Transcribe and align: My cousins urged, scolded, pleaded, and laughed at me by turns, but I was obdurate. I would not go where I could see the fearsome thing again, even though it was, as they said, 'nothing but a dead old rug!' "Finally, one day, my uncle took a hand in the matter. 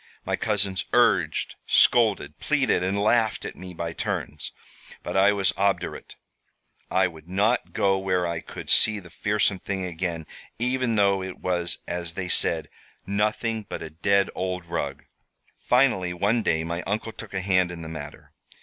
My 0.25 0.35
cousins 0.35 0.83
urged, 0.93 1.53
scolded, 1.67 2.39
pleaded, 2.39 2.81
and 2.83 2.99
laughed 2.99 3.45
at 3.45 3.55
me 3.55 3.71
by 3.71 3.93
turns, 3.93 4.51
but 5.03 5.15
I 5.15 5.31
was 5.31 5.53
obdurate. 5.55 6.15
I 6.89 7.05
would 7.05 7.29
not 7.29 7.71
go 7.73 7.99
where 7.99 8.25
I 8.25 8.39
could 8.39 8.71
see 8.71 8.97
the 8.99 9.11
fearsome 9.11 9.59
thing 9.59 9.85
again, 9.85 10.25
even 10.57 10.95
though 10.95 11.21
it 11.21 11.37
was, 11.37 11.83
as 11.87 12.15
they 12.15 12.29
said, 12.29 12.67
'nothing 13.05 13.67
but 13.69 13.83
a 13.83 13.91
dead 13.91 14.31
old 14.33 14.65
rug!' 14.65 15.05
"Finally, 15.59 16.15
one 16.15 16.41
day, 16.41 16.63
my 16.63 16.81
uncle 16.87 17.11
took 17.11 17.35
a 17.35 17.41
hand 17.41 17.69
in 17.69 17.83
the 17.83 17.87
matter. 17.87 18.33